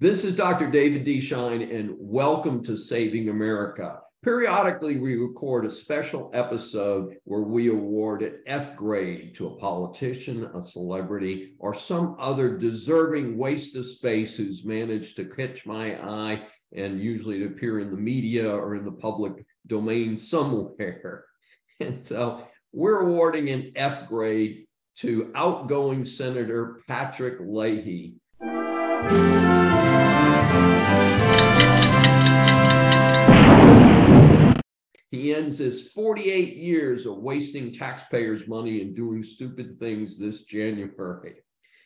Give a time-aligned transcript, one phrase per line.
[0.00, 0.70] This is Dr.
[0.70, 1.20] David D.
[1.20, 3.98] Schein, and welcome to Saving America.
[4.24, 10.48] Periodically, we record a special episode where we award an F grade to a politician,
[10.54, 16.46] a celebrity, or some other deserving waste of space who's managed to catch my eye
[16.74, 21.26] and usually to appear in the media or in the public domain somewhere.
[21.80, 24.66] And so we're awarding an F grade
[25.00, 28.14] to outgoing Senator Patrick Leahy.
[35.10, 41.34] He ends his 48 years of wasting taxpayers' money and doing stupid things this January.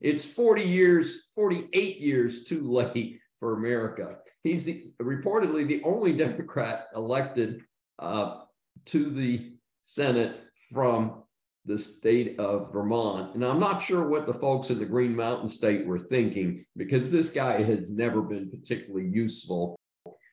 [0.00, 4.18] It's 40 years, 48 years too late for America.
[4.44, 7.62] He's the, reportedly the only Democrat elected
[7.98, 8.42] uh,
[8.86, 10.40] to the Senate
[10.72, 11.24] from
[11.64, 13.34] the state of Vermont.
[13.34, 17.10] And I'm not sure what the folks in the Green Mountain State were thinking because
[17.10, 19.78] this guy has never been particularly useful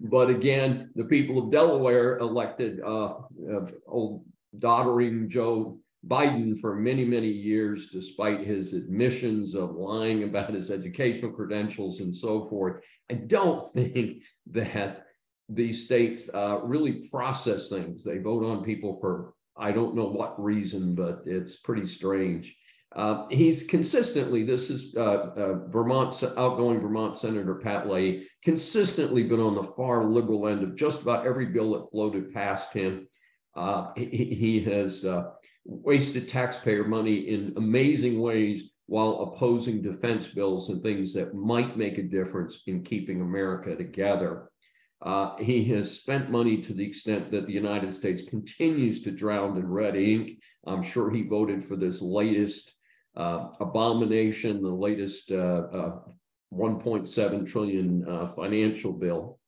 [0.00, 3.18] but again, the people of Delaware elected uh,
[3.52, 4.24] uh, old
[4.58, 11.32] doddering Joe Biden for many, many years, despite his admissions of lying about his educational
[11.32, 12.82] credentials and so forth.
[13.10, 15.04] I don't think that
[15.50, 18.02] these states uh, really process things.
[18.02, 22.56] They vote on people for I don't know what reason, but it's pretty strange.
[22.96, 29.38] Uh, he's consistently, this is uh, uh, Vermont, outgoing Vermont Senator Pat Leahy, consistently been
[29.38, 33.06] on the far liberal end of just about every bill that floated past him.
[33.54, 35.30] Uh, he, he, has uh,
[35.64, 41.98] wasted taxpayer money in amazing ways while opposing defense bills and things that might make
[41.98, 44.50] a difference in keeping America together.
[45.02, 49.56] Uh, he has spent money to the extent that the United States continues to drown
[49.56, 50.38] in red ink.
[50.66, 52.72] I'm sure he voted for this latest
[53.16, 55.98] uh, abomination, the latest uh, uh,
[56.52, 59.38] 1.7 trillion uh, financial bill.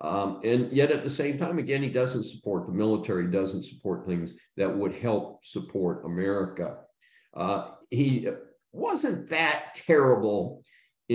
[0.00, 4.06] Um, and yet at the same time, again, he doesn't support the military, doesn't support
[4.06, 6.78] things that would help support America.
[7.34, 8.28] Uh, he
[8.72, 10.64] wasn't that terrible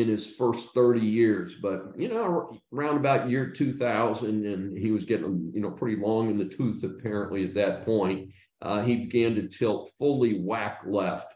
[0.02, 5.06] in his first 30 years, but you know, around about year 2000, and he was
[5.06, 8.30] getting you know pretty long in the tooth apparently at that point.
[8.62, 11.31] Uh, he began to tilt fully whack left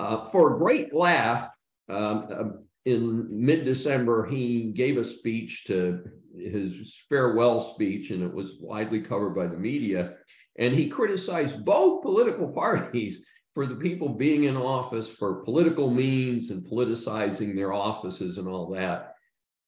[0.00, 1.50] uh, for a great laugh,
[1.90, 6.02] um, um, in mid December, he gave a speech to
[6.34, 10.14] his farewell speech, and it was widely covered by the media.
[10.58, 13.22] And he criticized both political parties
[13.54, 18.70] for the people being in office for political means and politicizing their offices and all
[18.70, 19.14] that.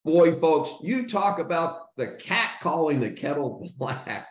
[0.04, 4.28] Boy, folks, you talk about the cat calling the kettle black.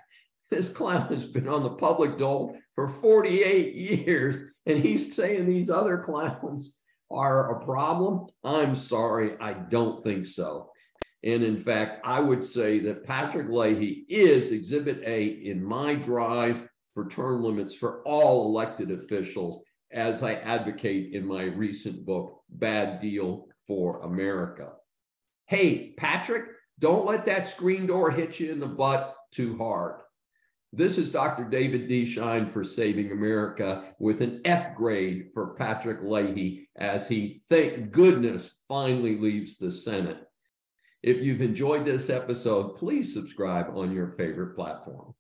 [0.50, 5.70] This clown has been on the public dole for 48 years, and he's saying these
[5.70, 6.80] other clowns
[7.10, 8.28] are a problem.
[8.44, 10.70] I'm sorry, I don't think so.
[11.24, 16.68] And in fact, I would say that Patrick Leahy is Exhibit A in my drive
[16.94, 23.02] for term limits for all elected officials, as I advocate in my recent book, Bad
[23.02, 24.74] Deal for America.
[25.48, 26.46] Hey, Patrick,
[26.80, 30.02] don't let that screen door hit you in the butt too hard.
[30.74, 31.44] This is Dr.
[31.44, 32.06] David D.
[32.06, 38.54] Schein for Saving America with an F grade for Patrick Leahy as he, thank goodness,
[38.70, 40.20] finally leaves the Senate.
[41.04, 45.14] If you've enjoyed this episode, please subscribe on your favorite platform.